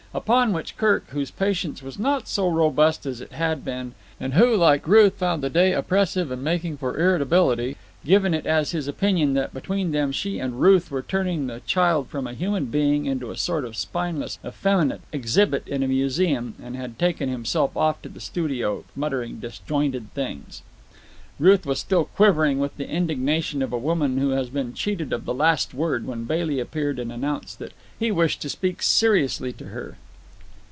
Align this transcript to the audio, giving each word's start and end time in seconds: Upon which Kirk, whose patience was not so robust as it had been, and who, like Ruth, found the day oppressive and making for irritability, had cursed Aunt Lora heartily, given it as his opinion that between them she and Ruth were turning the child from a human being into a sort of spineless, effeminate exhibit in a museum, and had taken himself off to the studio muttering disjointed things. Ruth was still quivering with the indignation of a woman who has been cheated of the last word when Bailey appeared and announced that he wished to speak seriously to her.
Upon 0.13 0.51
which 0.51 0.75
Kirk, 0.75 1.05
whose 1.11 1.31
patience 1.31 1.81
was 1.81 1.97
not 1.97 2.27
so 2.27 2.49
robust 2.49 3.05
as 3.05 3.21
it 3.21 3.31
had 3.31 3.63
been, 3.63 3.93
and 4.19 4.33
who, 4.33 4.57
like 4.57 4.85
Ruth, 4.85 5.13
found 5.13 5.41
the 5.41 5.49
day 5.49 5.71
oppressive 5.71 6.31
and 6.31 6.43
making 6.43 6.75
for 6.75 6.99
irritability, 6.99 7.67
had 7.67 7.73
cursed 7.73 7.79
Aunt 7.79 7.85
Lora 8.09 8.19
heartily, 8.19 8.31
given 8.33 8.33
it 8.33 8.45
as 8.45 8.71
his 8.71 8.87
opinion 8.89 9.33
that 9.35 9.53
between 9.53 9.91
them 9.91 10.11
she 10.11 10.37
and 10.37 10.59
Ruth 10.59 10.91
were 10.91 11.01
turning 11.01 11.47
the 11.47 11.61
child 11.65 12.09
from 12.09 12.27
a 12.27 12.33
human 12.33 12.65
being 12.65 13.05
into 13.05 13.31
a 13.31 13.37
sort 13.37 13.63
of 13.63 13.77
spineless, 13.77 14.37
effeminate 14.45 14.99
exhibit 15.13 15.65
in 15.65 15.81
a 15.81 15.87
museum, 15.87 16.55
and 16.61 16.75
had 16.75 16.99
taken 16.99 17.29
himself 17.29 17.77
off 17.77 18.01
to 18.01 18.09
the 18.09 18.19
studio 18.19 18.83
muttering 18.97 19.39
disjointed 19.39 20.13
things. 20.13 20.61
Ruth 21.39 21.65
was 21.65 21.79
still 21.79 22.05
quivering 22.05 22.59
with 22.59 22.77
the 22.77 22.87
indignation 22.87 23.63
of 23.63 23.73
a 23.73 23.77
woman 23.77 24.19
who 24.19 24.29
has 24.31 24.49
been 24.49 24.75
cheated 24.75 25.11
of 25.11 25.25
the 25.25 25.33
last 25.33 25.73
word 25.73 26.05
when 26.05 26.25
Bailey 26.25 26.59
appeared 26.59 26.99
and 26.99 27.11
announced 27.11 27.57
that 27.57 27.71
he 27.97 28.11
wished 28.11 28.43
to 28.43 28.49
speak 28.49 28.83
seriously 28.83 29.51
to 29.53 29.65
her. 29.69 29.97